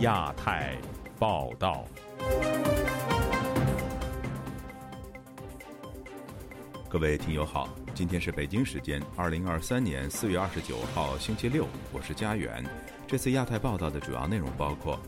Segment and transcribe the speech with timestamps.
[0.00, 0.74] 亚太
[1.18, 1.84] 报道。
[6.88, 12.64] 各位听友好，今天是北京时间二零二三年四月二十九号星期六，我是佳远。
[13.06, 14.98] 这次亚太报道的主要内容包括：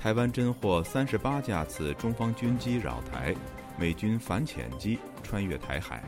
[0.00, 3.32] 台湾侦获三十八架次中方军机扰台，
[3.78, 5.98] 美军反潜机穿越台海；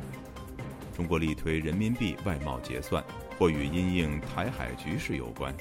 [0.96, 3.04] 中国力推人民币外贸结算，
[3.38, 5.52] 或与因应台海局势有关；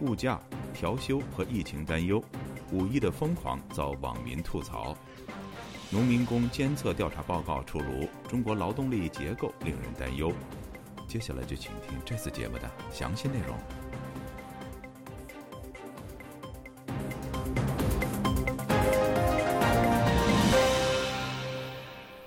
[0.00, 0.40] 物价
[0.72, 2.22] 调休和疫情担忧，
[2.72, 4.96] 五一的疯狂遭网民吐槽。
[5.92, 10.32] 农民工监测调查报告出炉，中国劳动力结构令人担忧。
[11.08, 13.58] 接下来就请听这次节目的详细内容。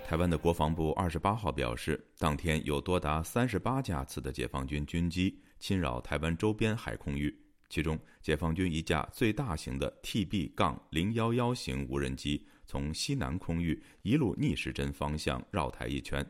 [0.06, 7.43] 台湾的国防部二十八号表示，当天有多达三十八架次的解放军军机侵扰台湾周边海空域。
[7.74, 16.24] 其中，解放军一架最大型的 TB- 杠零幺幺型无人机从西南空域一路逆时针方向绕台一圈。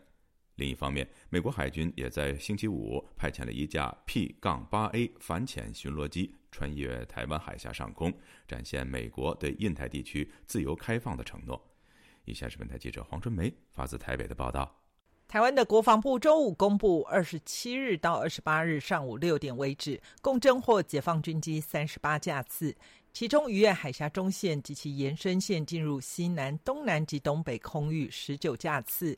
[0.55, 11.61] 另一方面，美国海军也在星期五派遣了一架 P- 杠八 A 反潜巡逻机穿越台湾海峡上空，展现美国对印太地区自由开放的承诺。
[12.23, 14.83] 以下是本台记者黄春梅发自台北的报道。
[15.28, 22.76] 台湾的国防部周五公布，二十七日到二十八日上午六点为止，共侦获解放军机三十八架次，
[23.12, 29.18] 其中逾越海峡中线及其延伸线进入西南、东南及东北空域十九架次。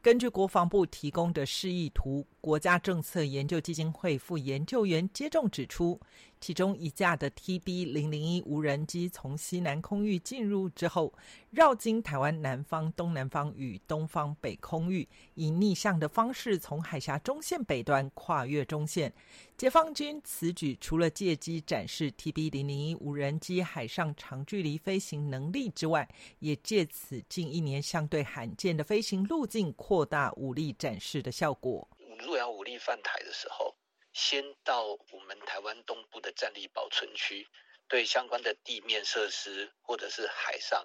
[0.00, 5.98] 根据国防部提供的示意图，国家政策研究基金会副研究员接种指出。
[6.40, 11.12] 其中一架的 TB 零零一无人机从西南空域进入之后，
[11.50, 19.12] 绕经台湾南方、东南方与东方北空域，以逆向的方式从海峡中线北端跨越中线。
[19.56, 31.88] 解放军此举除了借机展示 TB 零零一无人机海上长距离飞行能力之外，也借此近一年相对罕见的飞行路径扩大武力展示的效果。
[32.20, 33.77] 如果要武力犯台的时候。
[34.18, 37.46] 先到我们台湾东部的战力保存区，
[37.86, 40.84] 对相关的地面设施或者是海上，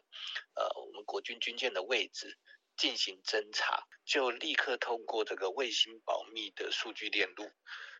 [0.54, 2.38] 呃，我们国军军舰的位置
[2.78, 7.50] 进行侦查，就立刻通过这个卫星保密的数据链路，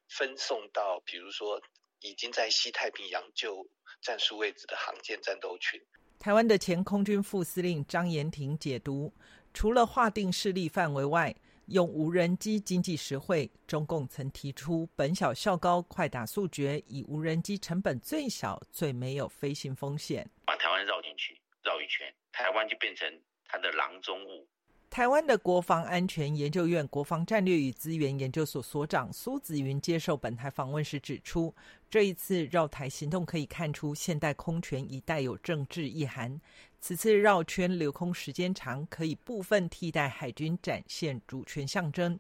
[0.08, 1.60] 分送到比如说
[2.02, 3.68] 已经在西太平洋就
[4.04, 5.82] 战术位置的航舰战斗群。
[6.20, 9.12] 台湾的前空军副司令张延廷解读，
[9.52, 11.36] 除了划定势力范围外。
[11.68, 23.08] 用无人机经济实惠，中共曾提出“本小效高，快打速决”，以无人机成本最小、最没有飞行风险，把台湾绕进去，绕一圈，台湾就变成
[23.48, 24.46] 它的囊中物。
[24.90, 31.56] 台湾的国防安全研究院国防战略与资源研究所所长苏子云接受本台访问时指出，
[31.90, 36.40] 这一次绕台行动可以看出现代空权已带有政治意涵。
[36.84, 42.20] 此次绕圈留空时间长，可以部分替代海军展现主权象征。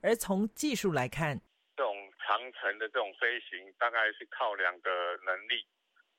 [0.00, 1.36] 而从技术来看，
[1.74, 1.92] 这种
[2.22, 5.66] 长程的这种飞行，大概是靠两个能力。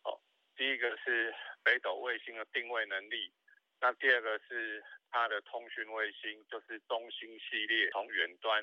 [0.04, 0.20] 哦，
[0.58, 1.34] 第一个是
[1.64, 3.32] 北斗卫星的定位能力，
[3.80, 4.84] 那第二个是。
[5.12, 8.62] 它的通讯卫星就是中星系列，从远端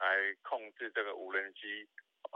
[0.00, 1.88] 来控制这个无人机。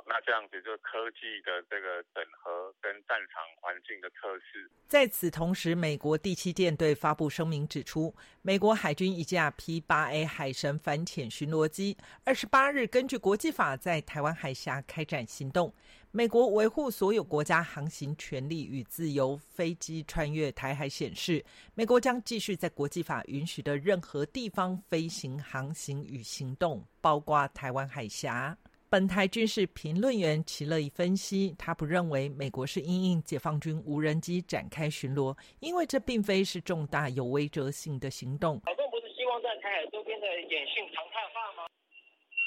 [0.06, 4.70] 那这样子就科技的这个整合跟战场环境的测试。
[4.86, 15.72] 在此同时，美国第七舰队发布声明指出，美国海军一架 P-8A 海神反潜巡逻机，二十八日根据国际法在台湾海峡开展行动。
[16.10, 21.44] 美国维护所有国家航行权利与自由，飞机穿越台海显示，
[21.74, 28.56] 美国将继续在国际法允许的任何地方飞行、航行与行动，包括台湾海峡。
[28.90, 38.58] 本台军事评论员齐乐意分析，他不认为美国是因应解放军无人机展开巡逻，因为这并非是重大有威慑性的行动。
[38.64, 41.68] 老共不是希望在台海周边的演训常态化吗？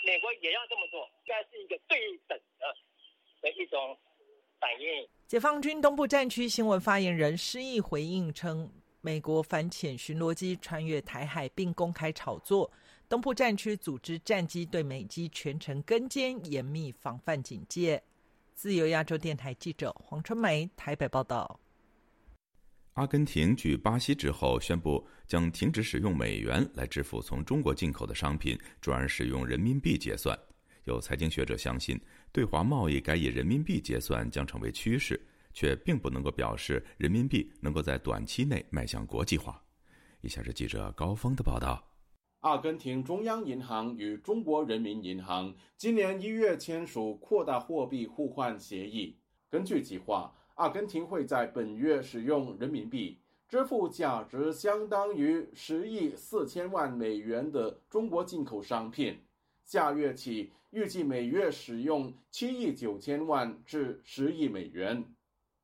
[0.04, 2.76] 美国也要这么做，应该是一个对等的
[3.44, 3.96] 的一种
[4.60, 5.08] 反应。
[5.28, 8.68] 解放军东部战区新闻发言人施毅回应称，
[9.02, 12.72] 美国反潜巡逻机穿越台海并公开炒作。
[13.12, 18.02] 东部战区组织战机对美机全程跟监，严密防范警戒。
[18.56, 21.60] 自由亚洲电台记者黄春梅台北报道。
[22.94, 30.40] 阿根廷继巴西之后宣布将停止使用美元来支付从中国进口的商品，转而使用人民币结算。
[30.86, 32.00] 有财经学者相信，
[32.32, 35.22] 对华贸易改以人民币结算将成为趋势，
[35.54, 39.62] 却并不能够表示人民币能够在短期内迈向国际化。
[40.22, 41.86] 以下是记者高峰的报道。
[42.42, 49.16] 阿根廷中央银行与中国人民银行今年一月签署扩大货币互换协议。
[49.48, 59.20] 根据计划，阿根廷会在本月使用人民币支付价值相当于十亿四千万美元的中国进口商品。
[59.64, 65.06] 下月起，预计每月使用七亿九千万至十亿美元。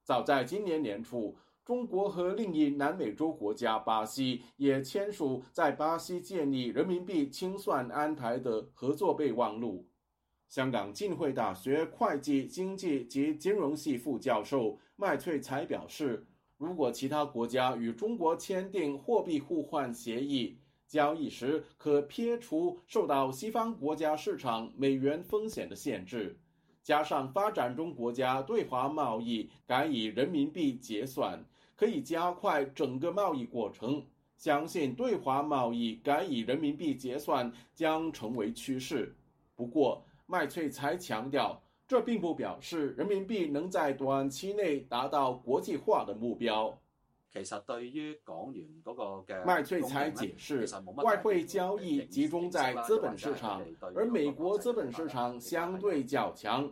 [0.03, 1.35] 早在今年年初，
[1.67, 9.85] 中国和另一南美洲国家巴西也签署在巴西建立人民币清算安排的合作备忘录。
[10.47, 16.25] 香港浸会大学会计经济及金融系副教授麦翠才表示，
[16.57, 26.39] 如果其他国家与中国签订货币互换协议，交易时可撇除受到西方国家市场美元风险的限制。
[26.81, 31.43] 加上发展中国家对华贸易改以人民币结算，
[31.77, 34.03] 可以加快整个贸易过程。
[34.35, 39.15] 相信对华贸易改以人民币结算将成为趋势。
[39.55, 46.77] 不过，麦翠才强调，这并不表示人民币能在短期内达到国际化的目标。
[47.33, 49.03] 其實對於港元嗰個
[49.33, 53.61] 嘅麥翠才解釋，外匯交易集中在資本市場，
[53.95, 56.71] 而美國資本市場相對較強。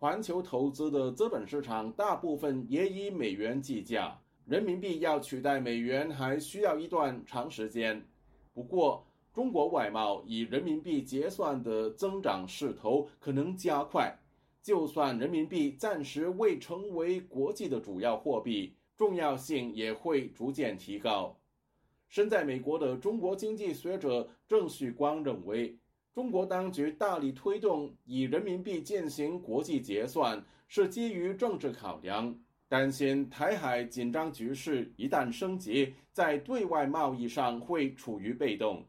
[0.00, 4.14] 環球投資的資本市場大部分也以美元計價，
[4.46, 8.04] 人民币要取代美元还需要一段长时间。
[8.52, 14.14] 不过，中国外贸以人民币结算的增长势头可能加快，
[14.60, 18.74] 就算人民币暂时未成为国际的主要货币。
[18.94, 21.36] 重要性也会逐渐提高。
[22.08, 25.76] 身在美国的中国经济学者郑旭光认为，
[26.12, 32.38] 中国当局大力推动以人民币进行国际结算，是基于政治考量，
[32.72, 38.82] 担心台海紧张局势一旦升级，在对外贸易上会处于被动。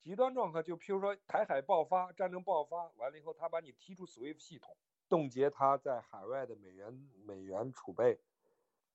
[0.00, 4.74] 极端状况就譬如说台海爆发战争爆发完了以后，他把你踢出 SWIFT 系统，
[5.06, 8.18] 冻结他在海外的美元美元储备。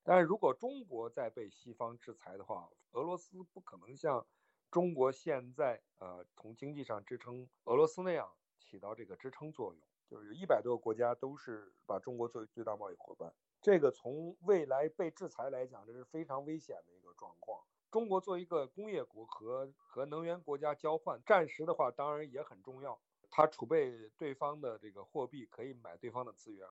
[0.02, 4.26] 但是如果中国再被西方制裁的话，俄罗斯不可能像
[4.72, 8.28] 中国现在呃从经济上支撑俄罗斯那样
[8.58, 9.80] 起到这个支撑作用。
[10.10, 13.32] 就是有一百多个国家都是把中国作为最大贸易伙伴，
[13.62, 17.62] 這個從未来被制裁来讲，这是非常危险的一个状况。
[17.92, 23.00] 中国作为一个工业国和和能源国家交换，暂时的话当然也很重要，
[23.30, 26.68] 它储备对方的这个货币可以买对方的资源。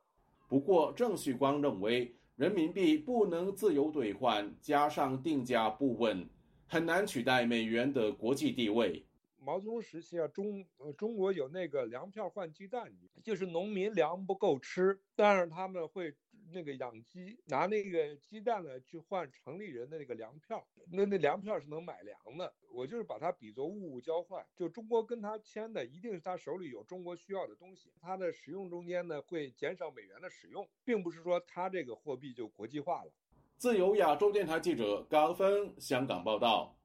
[0.49, 2.15] 不过，郑旭光认为。
[2.37, 6.27] 人民币不能自由兑换，加上定价不稳，
[6.67, 9.05] 很难取代美元的国际地位。
[9.37, 10.65] 毛泽东时期啊，中
[10.97, 12.91] 中国有那个粮票换鸡蛋，
[13.23, 16.17] 就是农民粮不够吃，但是他們會
[16.53, 22.53] 那个养鸡，拿那个鸡蛋呢去换城里人的那个粮票，那那粮票是能买粮的。
[22.73, 33.13] 我就是把它比作物物交换，就中国跟他签的一定是他手里有中国需要的东西，他的使用中间呢会减少美元的使用，并不是说他这个货币就国际化了。
[33.57, 36.77] 自由亚洲电台记者高峰香港报道。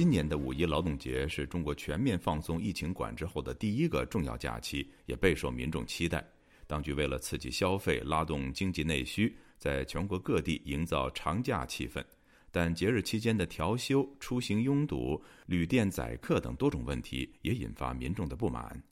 [0.00, 6.26] 今年的五一劳动节是中国全面放松疫情管制后的第一个重要假期，也备受民众期待。
[6.66, 12.02] 当局为了刺激消费、拉动经济内需，在全国各地营造长假气氛。
[12.50, 18.82] 但节日期间的调休、出行拥堵、旅店宰客等多种问题，也引发民众的不满。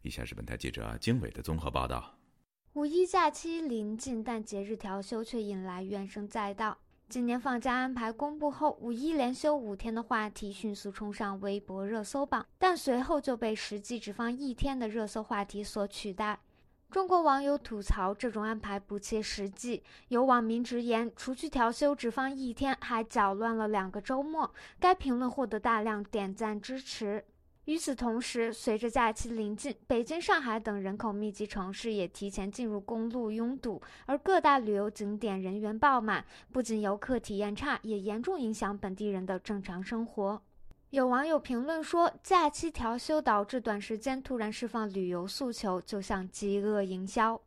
[0.00, 2.18] 以下是本台记者经纬的综合报道。
[2.72, 6.78] 五一假期临近，但节日调休却引来怨声载道。
[7.14, 16.40] 今年放假安排公布后，五一连休五天的话题迅速冲上微博热搜榜，但随后就被实际只放一天的热搜话题所取代。
[16.90, 24.52] 中国网友吐槽这种安排不切实际，有网民直言，除去调休只放一天，还搅乱了两个周末。
[24.80, 27.24] 该评论获得大量点赞支持。
[27.66, 40.42] 与此同时，随着假期临近，北京、上海等人口密集城市也提前进入公路拥堵，而各大旅游景点人员爆满，不仅游客体验差，也严重影响本地人的正常生活。
[40.90, 47.40] 有网友评论说，假期调休导致短时间突然释放旅游诉求，就像饥饿营销。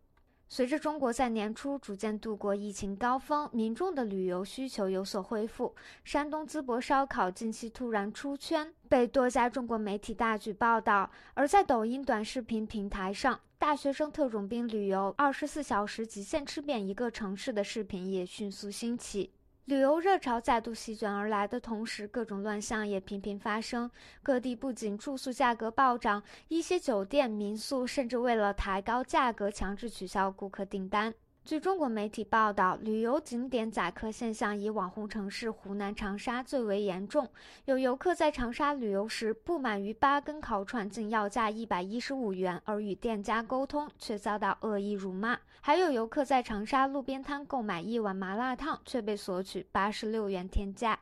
[0.50, 5.76] 随着中国在年初逐渐度过疫情高峰，民众的旅游需求有所恢复。
[6.06, 11.12] 山东淄博烧烤近期突然出圈，被多家中国媒体大举报道。
[11.34, 19.32] 而在抖音短视频平台上，大学生特种兵旅游二十四小时极限吃遍一个城市的视频也迅速兴起。
[19.68, 23.92] 旅游热潮再度席卷而来的同时，各种乱象也频频发生。
[24.24, 31.14] 各地不仅住宿价格暴涨，一些酒店、民宿甚至为了抬高价格，强制取消顾客订单。
[31.48, 37.26] 据中国媒体报道，旅游景点宰客现象以网红城市湖南长沙最为严重。
[37.64, 51.00] 有游客在长沙旅游时，不满于八根烤串竟要价一百一十五元，而与店家沟通却遭到恶意辱骂；还有游客在长沙路边摊购买一碗麻辣烫，却被索取八十六元天价。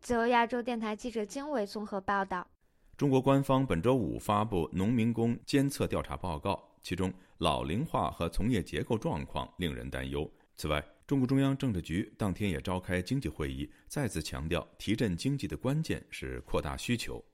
[0.00, 2.44] 自由亚洲电台记者经纬综合报道。
[2.96, 7.12] 中国官方本周五发布农民工监测调查报告，其中。
[7.38, 10.30] 老龄化和从业结构状况令人担忧。
[10.56, 17.24] 此外，中共中央政治局当天也召开经济会议，再次强调提振经济的关键是扩大需求。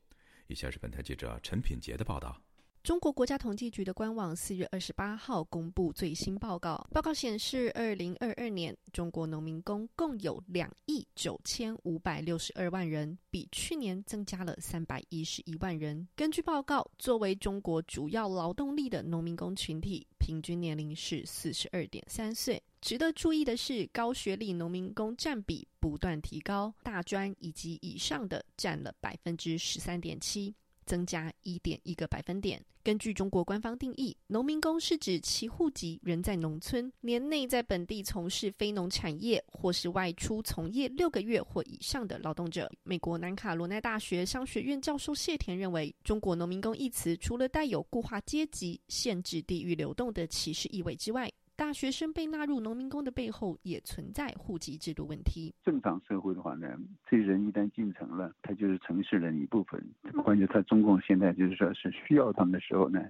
[0.47, 2.39] 以下是本台记者陈品杰的报道。
[2.85, 16.07] 中国国家统计局的官网四月二十八号公布最新报告，报告显示，二零二二年中国农民工共有两亿九千五百六十二万人，比去年增加了三百一十一万人。
[16.15, 22.63] 根据报告，作为中国主要劳动力的农民工群体，平均年龄是四十二点三岁。
[22.83, 30.55] 值得注意的是，高学历农民工占比不断提高，大专以及以上的占了百分之十三点七。
[30.87, 32.65] 增加一点一个百分点。
[32.83, 42.71] 根据中国官方定义，农民工是指其户籍人在农村，年内在本地从事非农产业或是外出从业六个月或以上的劳动者。
[42.83, 55.55] 美国南卡罗奈大学商学院教授谢田认为，中国农民工一词除了带有固化阶级、限制地域流动的歧视意味之外，大学生被纳入农民工的背后，也存在户籍制度问题。
[55.63, 56.69] 正常社会的话呢，
[57.09, 59.81] 这人一旦进城了，他就是城市人一部分。
[60.25, 63.01] 关键他中共现在就是说是需要他们的时候呢。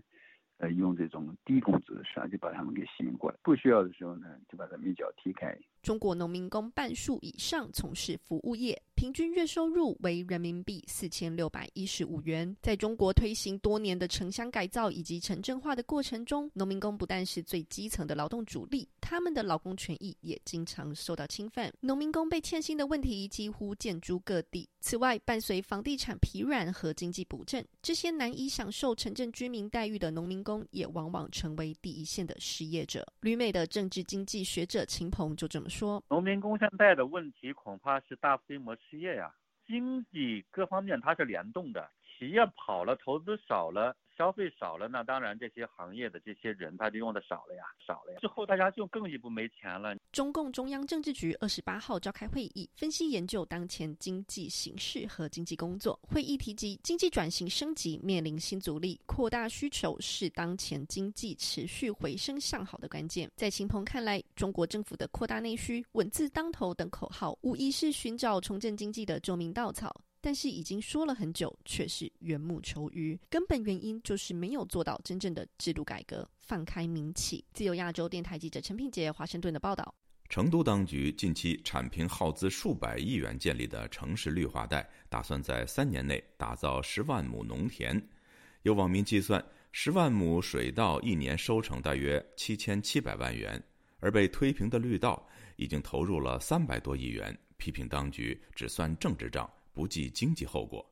[0.59, 5.53] 呃，用这种低工资的事就把他们给吸引过来，不需要的时候呢，就把他们一脚踢开。
[5.85, 12.57] 中国农民工半数以上从事服务业，平均月收入为人民币四千六百一十五元。
[12.63, 21.71] 在中国推行多年的城乡改造以及城镇化的过程中，农民工不但是最基层的劳动主力，他们的劳工权益也经常受到侵犯。
[21.81, 24.67] 农民工被欠薪的问题几乎见诸各地。
[24.81, 33.07] 此外，伴随房地产疲软和经济不振，这些难以享受城镇居民待遇的农民工，也往往成为第一线的失业者。
[33.21, 35.69] 旅美的政治经济学者秦鹏就这么。
[35.75, 39.35] 说农民工现在的问题恐怕是大规模失业呀，
[39.67, 43.97] 经济各方面它是联动的，企业跑了，投资少了。
[44.17, 48.19] 消费少了，那当然这些行业的这些人他就用的少了呀，少了呀。
[48.21, 49.97] 之后大家就更一步没钱了。
[50.13, 55.99] 中共中央政治局二十八号召开会议，分析研究当前经济形势和经济工作。
[56.03, 63.31] 会议提及，经济转型升级面临新阻力，扩大需求是当前经济持续回升向好的关键。
[63.35, 70.04] 在秦鹏看来，中国政府的扩大内需、稳字当头等口号，无疑是寻找重振经济的救命稻草。
[70.25, 73.21] 但是已经说了很久，却是缘木求鱼。
[73.29, 77.45] 根本原因就是没有做到真正的制度改革，放开民企。
[77.53, 79.95] 自由亚洲电台记者陈品杰华盛顿的报道：
[80.31, 88.03] 成都当局近期铲平耗资数百亿元建立的城市绿化带，打算在三年内打造十万亩农田。
[88.63, 93.63] 有网民计算，十万亩水稻一年收成大约七千七百万元，
[94.01, 95.23] 而被推平的绿道
[95.57, 97.39] 已经投入了三百多亿元。
[97.59, 99.47] 批评当局只算政治账。
[99.75, 100.89] 不计经济后果。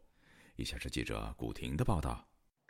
[0.57, 2.23] 以下是记者古婷的报道：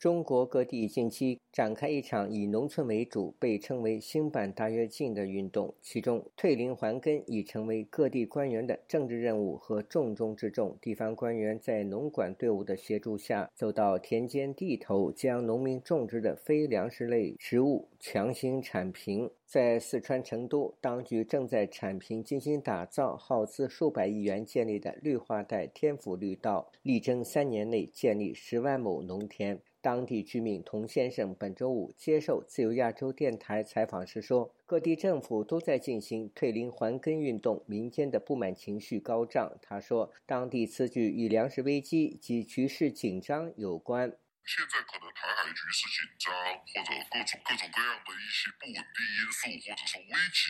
[0.03, 10.77] 中国各地近期展开一场以农村为主、被称为“新版大跃进”的运动，其中退林还根已成为各地官员的政治任务和重中之重。
[10.83, 19.31] 地方官员在农管队伍的协助下，走到田间地头，将农民种植的非粮食类食物强行铲平。
[19.47, 29.61] 在四川成都，当局正在铲平精心打造、耗资数百亿元建立的绿化带天府绿道，力争三年内建立十万亩农田。
[29.83, 50.47] 当地居民童先生本周五接受自由亚洲电台采访时说：“各地政府都在进行退林还耕运动，民间的不满情绪高涨。”他说：“当地此举与粮食危机及局势紧张有关。”现在可能台海局势紧张，或者各种各种各样的一些不稳定因素，或者是危及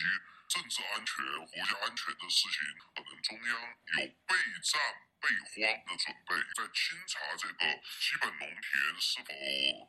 [0.53, 2.61] 政治安全、国家安全的事情，
[2.93, 3.49] 可能中央
[3.97, 4.77] 有备战
[5.17, 7.65] 备荒的准备，在清查这个
[7.97, 8.61] 基本农田
[9.01, 9.33] 是否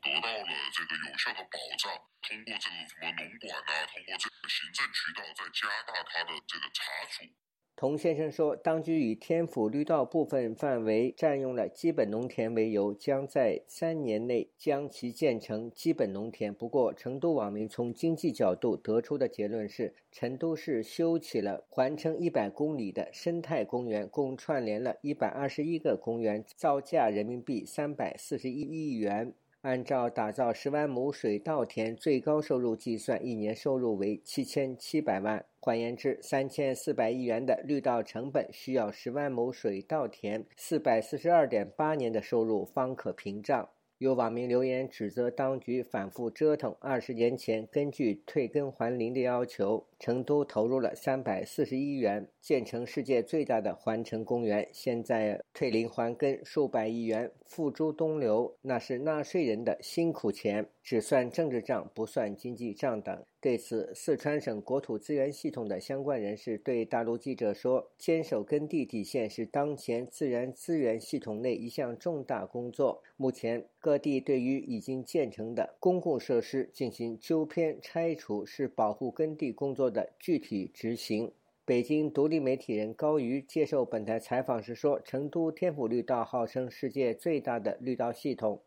[0.00, 1.92] 得到了这个有效的保障，
[2.22, 7.28] 通过这个什么农管啊，通过这个行政渠道，在加大它的这个查处。
[7.76, 16.54] 童先生说，当局以天府绿道部分范围占用了基本农田为由，将在三年内将其建成基本农田。
[16.54, 29.34] 不过，成都网民从经济角度得出的结论是，成都市修起了环城一百公里的生态公园，共串联了一百二十一个公园，造价人民币三百四十一亿元。
[29.64, 35.42] 按照打造十万亩水稻田最高收入计算，一年收入为七千七百万。
[35.58, 43.70] 换言之，三千四百亿元的绿道成本需要十万亩水稻田四百四十二点八年的收入方可平账。
[43.98, 46.74] 有网民留言指责当局反复折腾。
[46.80, 54.68] 二十年前，根据退耕还林的要求，成都投入了三百四十亿元建成世界最大的环城公园。
[54.72, 63.24] 现在退林还耕数百亿元付诸东流，那是纳税人的辛苦钱，只算政治账，不算经济账等。
[63.44, 73.02] 对此，四川省国土资源系统的相关人士对大陆记者说：“坚守耕地底线是当前自然资源系统内一项重大工作。
[73.18, 81.30] 目前，各地对于已经建成的公共设施进行纠偏拆除，是保护耕地工作的具体执行。”
[81.66, 88.62] 北京独立媒体人高瑜接受本台采访时说：“成都天府绿道号称世界最大的绿道系统。”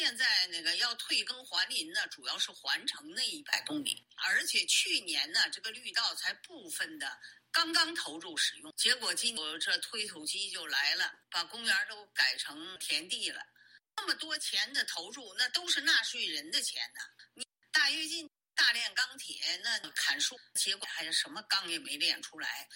[0.00, 7.20] 现在那个要退耕还林呢，主要是环城那一百公里，而且去年呢，这个绿道才部分的
[7.52, 13.42] 刚刚投入使用，结果今我这推土机就来了，把公园都改成田地了。
[13.94, 17.00] 那么多钱的投入，那都是纳税人的钱呐。
[17.34, 22.66] 你大跃进大炼钢铁，那砍树，结果还是什么钢也没炼出来，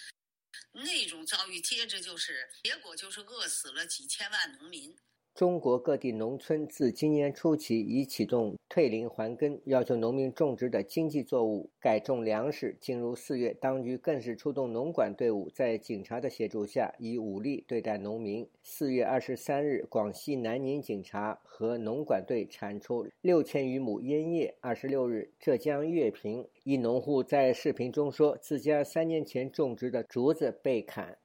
[0.71, 4.95] 那种遭遇，接着就是结果就是饿死了几千万农民。
[5.35, 12.77] 中国各地农村自今年初起已启动退林还耕，要求农民种植的经济作物改种粮食。
[12.79, 18.47] 进入四月，当局更是出动农管队伍，在警察的协助下，以武力对待农民。
[18.63, 24.55] 四月二十三日，广西南宁警察和农管队铲除六千余亩烟叶。
[24.61, 31.17] 二十六日，浙江乐平一农户在视频中说，自家三年前种植的竹子被砍。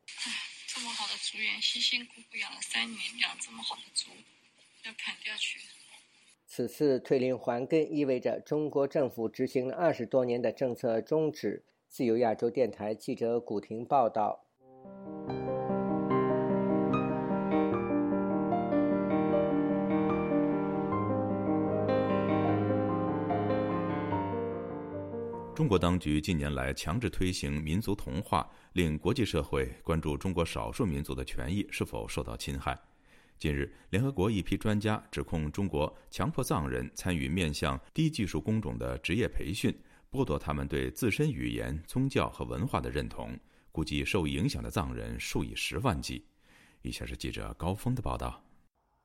[1.30, 4.10] 竹园辛辛苦苦养了三年，养这么好的猪，
[4.82, 5.60] 要砍掉去。
[6.44, 11.64] 此次退林还耕意味着中国政府执行了二十多年的政策终止。
[11.88, 14.49] 自由亚洲电台记者古婷报道。
[25.60, 32.80] 中国当局近年来强制推行民族同化，令国际社会关注中国少数民族的权益是否受到侵害。
[33.38, 39.70] 近日，联合国一批专家指控中国强迫藏人参与面向低技术工种的职业培训，
[40.10, 43.38] 剥夺他们对自身语言、宗教和文化的认同。
[43.70, 46.24] 估计受影响的藏人数以十万计。
[46.80, 48.42] 以下是记者高峰的报道：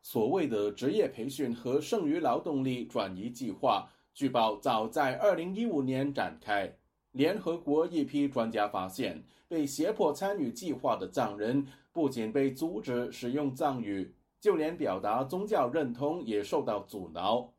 [0.04, 3.92] 所谓的职业培训和剩余劳动力转移计划。
[4.16, 6.74] 据报，早在2015年展开。
[7.12, 17.54] 联合国一批专家发现，被胁迫参与计划的藏人不仅被阻止使用藏语，就连表达宗教认同也受到阻挠。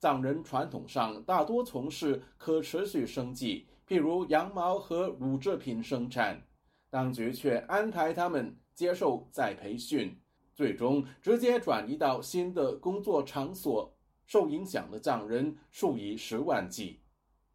[0.00, 6.42] 藏人传统上大多从事可持续生计，譬如羊毛和乳制品生产，
[6.90, 10.18] 当局却安排他们接受再培训，
[10.52, 13.91] 最终直接转移到新的工作场所。
[14.32, 16.98] 受影响的藏人数以十万计。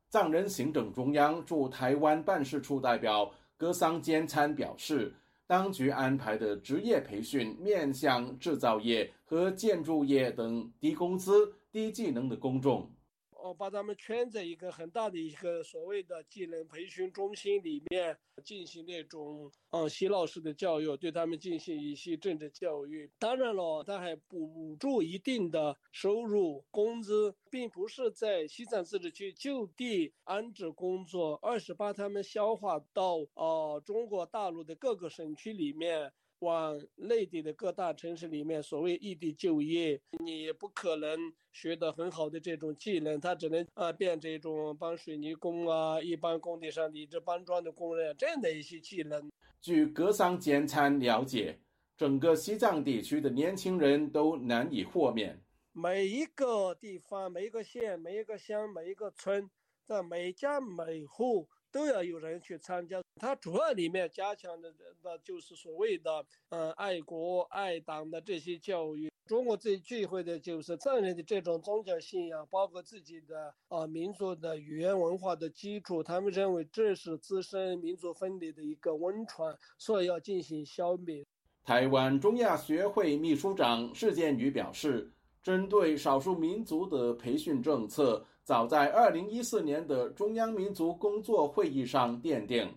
[0.10, 5.12] 藏人行政中央驻台湾办事处代表格桑坚参表示，
[5.48, 12.88] 当局安排的职业培训面向制造业和建筑业等低工资、低技能的公众。
[13.54, 23.10] 把他们圈在一个很大的一个所谓的技能培训中心里面，进行那种嗯洗脑式的教育，对他们进行一些政治教育。
[23.20, 36.12] 当然了，他还补助一定的收入工资，并不是在西藏自治区就地安置工作，而是把他们消化到呃中国大陆的各个省区里面。
[36.40, 41.18] 往内地的各大城市里面，所谓异地就业，你也不可能
[41.52, 49.32] 学得很好的这种技能，他只能啊变这种帮水泥工啊，一般工地上的这搬砖的工人这样的一些技能。
[49.62, 51.60] 据格桑简餐了解，
[51.98, 55.40] 整个西藏地区的年轻人都难以豁免。
[55.74, 59.50] 每一个地方、每一个县、每一个乡、每一个村，
[59.84, 61.48] 在每家每户。
[61.70, 64.72] 都要有人去参加，它主要里面加强的
[65.04, 69.12] 的就是所谓的嗯爱国爱党的这些教育。
[69.26, 81.26] 中国最忌讳的就是藏人的这种宗教信仰，包括自己的啊民族的语言文化的基础，他们认为这是滋生民族分离的一个温床，所以要进行消灭。
[81.66, 85.12] 台湾中亚学会秘书长释建宇表示，
[85.44, 88.26] 针对少数民族的培训政策。
[88.46, 92.74] 早在二零一四年的中央民族工作会议上奠定，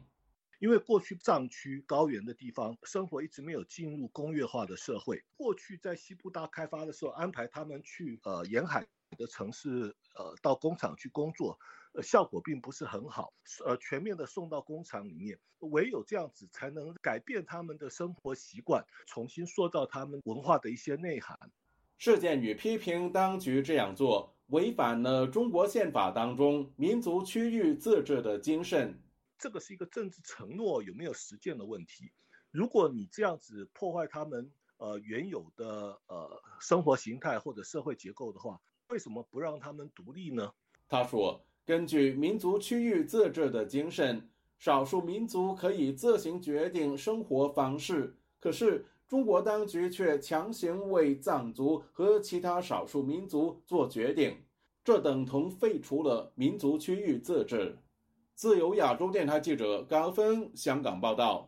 [0.61, 8.87] 因为过去藏区高原的地方生活一直没有进入工业化的社会，过去在西部大开发的时候安排他们去呃沿海
[9.19, 11.59] 的城市呃到工厂去工作。
[11.93, 13.33] 呃，效果并不是很好。
[13.67, 21.37] 呃，全面的送到工厂里面，唯有这样子才能改变他们的生活习惯，重新塑造他们文化的一些内涵。
[21.99, 28.97] 事件与批评当局这样做，违反了中国宪法当中民族区域自治的精神。
[29.41, 32.13] 这个是一个政治承诺有没有实践的问题。
[32.51, 40.53] 如果你这样子破坏他们呃原有的呃生活形态或者社会结构的话，为什么不让他们独立呢？
[40.89, 41.45] 他说。
[41.67, 48.17] 根据民族区域自治的精神，少数民族可以自行决定生活方式。
[48.41, 54.37] 可是中国当局却强行为藏族和其他少数民族做决定，
[54.83, 57.79] 这等同废除了民族区域自治。
[58.41, 61.47] 自由亚洲电台记者高峰香港报道。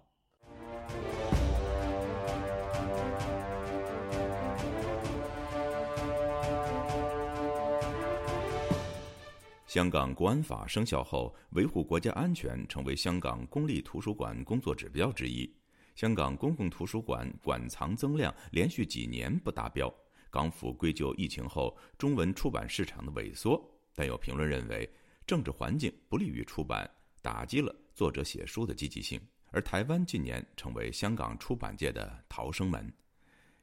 [9.66, 15.50] 香港国安法生效后，维护国家安全成为香港公立图书馆工作指标之一。
[15.94, 19.90] 香港公共图书馆馆藏增量连续几年不达标。
[20.30, 23.58] 港府归咎疫情后中文出版市场的萎缩，
[23.94, 24.86] 但有评论认为，
[25.26, 29.20] 政治环境不利于出版，打击了作者写书的积极性。
[29.50, 32.92] 而台湾近年成为香港出版界的逃生门。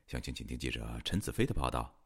[0.08, 1.99] 详情，请听记者陈子飞的报道。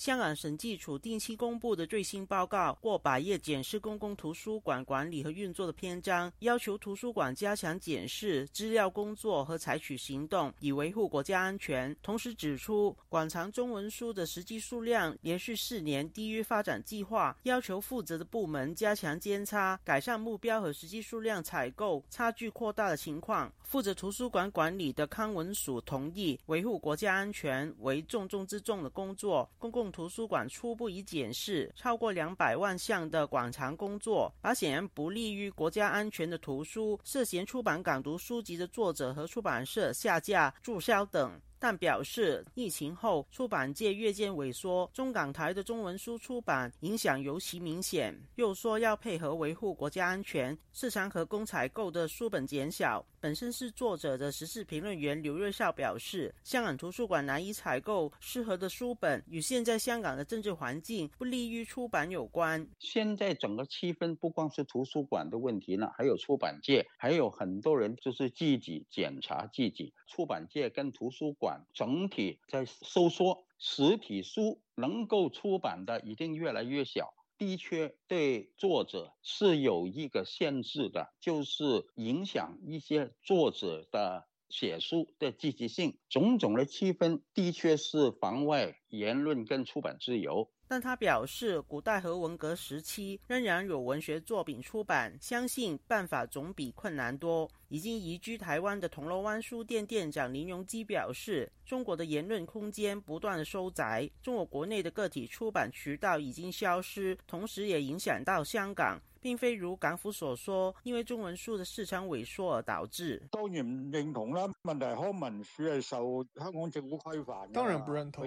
[0.00, 11.94] 香港审计署定期公布的最新报告，过百页检视公共图书馆管理和运作的篇章，要求图书馆加强检视资料工作和采取行动，以维护国家安全。
[12.02, 23.52] 同时指出，馆藏中文书的实际数量连续四年低于发展计划，要求负责的部门加强监察，改善目标和实际数量采购差距扩大的情况。
[23.62, 29.48] 负责图书馆管理的康文署同意，维护国家安全为重中之重的工作。
[29.58, 41.40] 公共图书馆初步已检视超过两百万项的馆藏工作，把显然不利于国家安全的图书、涉嫌出版港独书籍的作者和出版社下架、注销等。
[41.60, 48.18] 但表示，疫情后出版界越见萎缩，中港台的中文书出版影响尤其明显。
[48.36, 53.04] 又说要配合维护国家安全，市场可供采购的书本减少。
[53.20, 62.66] 本身是作者的时事评论员刘瑞绍表示，香港图书馆难以采购适合的书本，与现在香港的政治环境不利于出版有关。
[62.78, 69.92] 现在整个气氛不光是图书馆的问题呢，还有出版界，还有很多人就是自己检查自己。
[70.06, 71.49] 出版界跟图书馆。
[71.72, 90.50] 整体在收缩，实体书能够出版的一定越来越小，的确对作者是有一个限制的，就是影响一些作者的写书的积极性，种种的气氛的确是妨碍言论跟出版自由。
[90.70, 97.50] 但他表示，古代和文革时期仍然有文学作品出版，相信办法总比困难多。
[97.70, 109.02] 已经移居台湾的铜锣湾书店店长林荣基表示，中国的言论空间不断收窄，中国国内的个体出版渠道已经消失，同时也影响到香港。
[109.20, 113.22] 并非如港府所说，因为中文书的市场萎缩而导致。
[113.30, 117.52] 当然唔认同啦，问题康文署系受香港政府规范。
[117.52, 118.26] 当然不认同。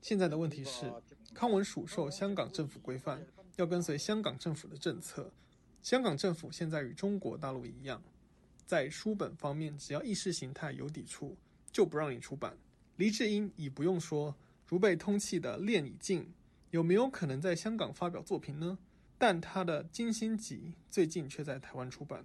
[0.00, 0.92] 现在的问题是，
[1.32, 3.24] 康文署受香港政府规范，
[3.56, 5.32] 要跟随香港政府的政策。
[5.80, 8.02] 香港政府现在与中国大陆一样，
[8.66, 11.36] 在书本方面，只要意识形态有抵触，
[11.70, 12.56] 就不让你出版。
[12.96, 14.34] 黎智英已不用说，
[14.66, 16.32] 如被通缉的练已静，
[16.70, 18.78] 有没有可能在香港发表作品呢？
[19.24, 22.24] 但他的《金星集》最近却在台湾出版，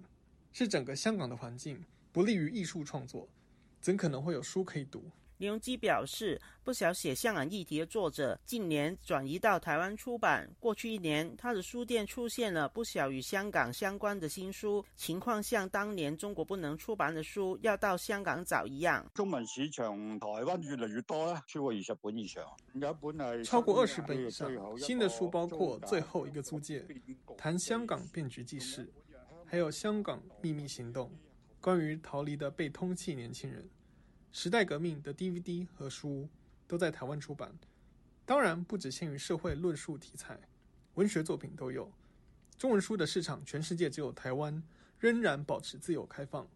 [0.52, 3.28] 是整个香港的环境不利于艺术创作，
[3.80, 5.12] 怎可能会有书可以读？
[5.38, 10.50] 李荣基表示，不少写香港议题的作者近年转移到台湾出版。
[10.58, 19.08] 过去一年，他的书店出现了不少与香港相关的新书，情况像当年中国不能出版的书要到香港找一样。
[19.14, 24.50] 中文市场台湾越嚟越多啦，超过二十本以上，有本系超过二十本以上。
[24.76, 26.80] 新的书包括《最后一个租界》，
[27.36, 28.92] 谈香港变局记事，
[29.46, 31.06] 还有《香港秘密行动》，
[31.60, 33.64] 关于逃离的被通缉年轻人。
[34.40, 36.28] 时代革命的 DVD 和书
[36.68, 37.52] 都在台湾出版，
[38.24, 40.38] 当然不只限于社会论述题材，
[40.94, 41.90] 文学作品都有。
[42.56, 44.62] 中文书的市场，全世界只有台湾
[45.00, 46.46] 仍然保持自由开放。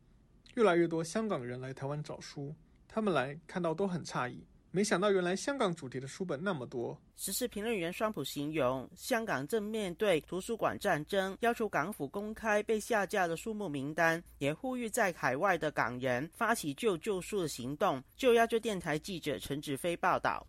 [0.54, 2.54] 越来越多香港人来台湾找书，
[2.86, 6.98] 他们来看到都很诧异，没想到原来香港主题的书本那么多。
[7.14, 18.02] 时事评论员双普形容，香港正面对图书馆战争，要求港府公开被下架的书目名单，也呼吁在海外的港人发起救救书的行动。
[18.16, 20.46] 就亚洲电台记者陈子飞报道。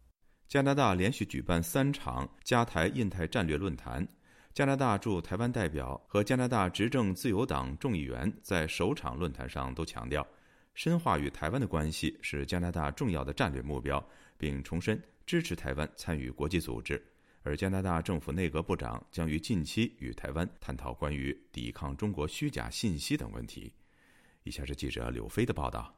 [0.48, 4.08] 加拿大连续举办三场加台印太战略论坛，
[4.54, 10.26] 加拿大驻台湾代表和加拿大执政自由党众议员在首场论坛上都强调。
[10.74, 14.04] 深化与台湾的关系是加拿大重要的战略目标，
[14.38, 17.02] 并重申支持台湾参与国际组织。
[17.44, 23.74] 而加拿大政府内阁部长将于近期与台湾探讨关于抵抗中国虚假信息等问题。
[24.44, 25.94] 以下是记者柳飞的报道：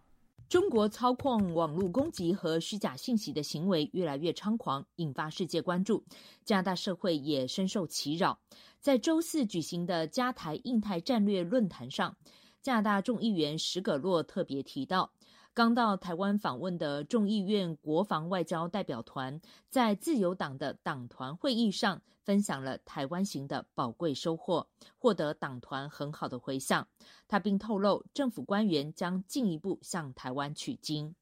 [0.49, 6.03] 中国操控网络攻击和虚假信息的行为越来越猖狂，引发世界关注，
[6.43, 8.39] 加拿大社会也深受其扰。
[8.81, 12.17] 在周四举行的加台印太战略论坛上。
[12.65, 15.11] 加拿大众议员史葛洛特别提到，
[15.53, 24.65] 刚到台湾访问的众议院国防外交代表团，在自由党的党团会议上分享了台湾行的宝贵收获，
[24.97, 26.87] 获得党团很好的回响。
[27.27, 31.13] 他并透露，政府官员将进一步向台湾取经。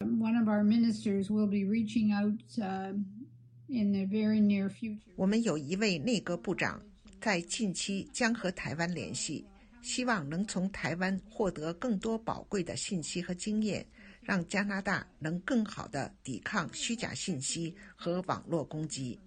[0.00, 2.38] One of our ministers will be reaching out
[3.68, 5.14] in the very near future.
[5.16, 6.78] 我们有一位内阁部长
[7.22, 9.46] 在近期将和台湾联系。
[9.82, 13.86] 希望能从台湾获得更多宝贵的信息和经验，
[14.20, 19.18] 让加拿大能更好的抵抗虚假信息和网络攻击。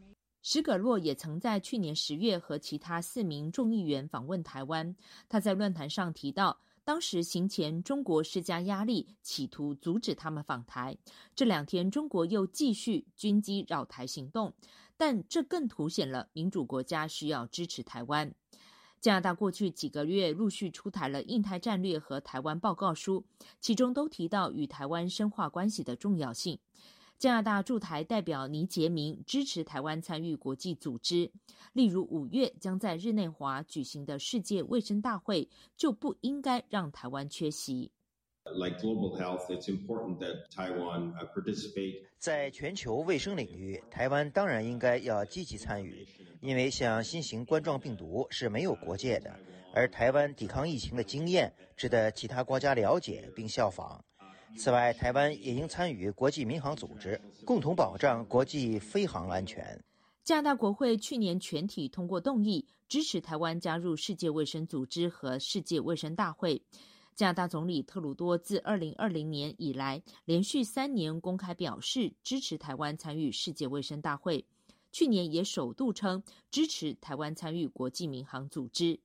[0.41, 4.95] 史葛洛也曾在去年十月和其他四名众议员访问台湾。
[5.29, 10.97] 他在论坛上提到，当时行前中国施加压力，企图阻止他们访台。
[11.33, 14.53] 这两天，中国又继续军机扰台行动，
[14.97, 18.29] 但这更凸显了民主国家需要支持台湾。
[19.03, 23.25] 加拿大过去几个月陆续出台了印太战略和台湾报告书，
[23.59, 26.57] 其中都提到与台湾深化关系的重要性。
[27.19, 31.29] 加拿大驻台代表倪杰明支持台湾参与国际组织，
[31.73, 37.91] 例如五月将在日内瓦举行的世界卫生大会，就不应该让台湾缺席。
[38.55, 42.03] Like global health, it's important that Taiwan participate.
[42.19, 46.07] 在全球卫生领域，台湾当然应该要积极参与，
[46.39, 49.35] 因为像新型冠状病毒是没有国界的，
[49.73, 54.03] 而台湾抵抗疫情的经验值得其他国家了解并效仿。
[54.55, 59.83] 此外，台湾也应参与国际民航组织，共同保障国际飞航安全。
[60.23, 66.61] 加拿大国会去年全体通过动议，支持台湾加入世界卫生组织和世界卫生大会。
[67.15, 74.45] 加拿大总理特鲁多自二零二零年以来，连续三年公开表示支持台湾参与世界卫生大会。
[74.91, 78.99] 去年也首度称支持台湾参与国际民航组织。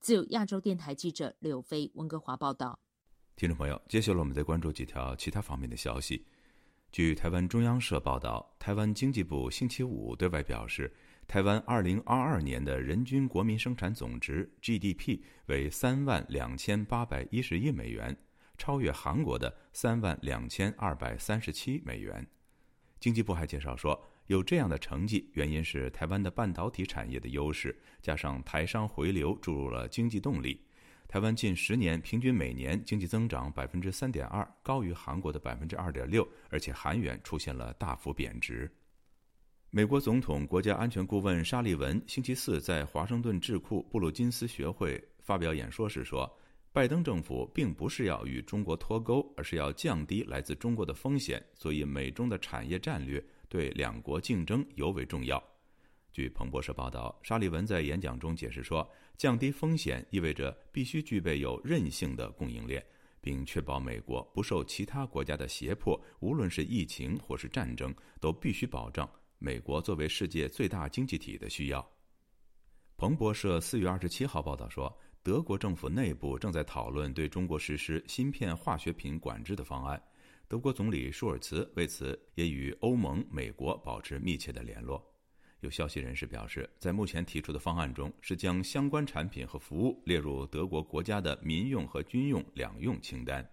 [0.00, 2.78] 自由亚洲电台记者柳飞温哥华报道。
[3.36, 6.26] 听众朋友，接下来我们再关注几条其他方面的消息。
[6.92, 10.92] 据台湾中央社报道，台湾经济部星期五对外表示。
[11.26, 18.16] 台湾二零二二年的人均国民生产总值 GDP 为三万两千八百一十亿美元，
[18.56, 22.26] 超越韩国的三万两千二百三十七美元。
[23.00, 30.64] 经济部还介绍说，有这样的成绩，原因是台湾的半导体产业的优势，加上台商回流注入了经济动力。
[31.08, 38.70] 台湾近十年平均每年经济增长百分之三点二，高于韩国的百分之二点六，而且韩元出现了大幅贬值。
[39.76, 46.32] 美国总统国家安全顾问沙利文星期四在华盛顿智库布鲁金斯学会发表演说时说
[46.72, 51.44] ：“拜登政府并不是要与中国脱钩，而是要降低来自中国的风险。
[51.56, 55.42] 所以，美中的产业战略对两国竞争尤为重要。”
[56.12, 62.80] 据彭博社报道，沙利文在演讲中解释说：“降低风险意味着必须具备有韧性的供应链，
[63.20, 71.86] 并确保美国不受其他国家的胁迫，无论是疫情或是战争，都必须保障。”美国作为世界最大经济体的需要。
[72.96, 80.00] 彭博社四月二十七号报道说，德国政府内部正在讨论对中国实施芯片化学品管制的方案。
[80.46, 85.04] 德国总理舒尔茨为此也与欧盟、美国保持密切的联络。
[85.60, 93.44] 有消息人士表示，在目前提出的方案中，是将相关产品和服务列入德国国家的民用和军用两用清单。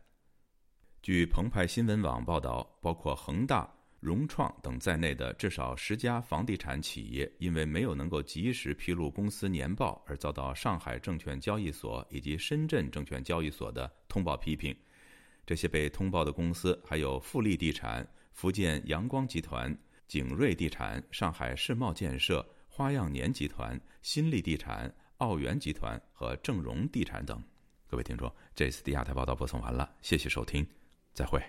[1.01, 3.73] 据澎湃新闻网报道，包括恒大。
[4.01, 14.75] 融创等在内的至少十家房地产企业，因为没有能够及时披露公司年报，而遭到上海证券交易所以及深圳证券交易所的通报批评。
[15.45, 19.75] 这些被通报的公司还有富力地产、福建阳光集团、
[20.07, 27.39] 景瑞地产、上海世贸建设、花样年集团、新力地产、奥园集团和正荣地产等。
[27.87, 30.65] 各位听众，这次的亚太报道播送完了，谢谢收听，
[31.13, 31.39] 再会。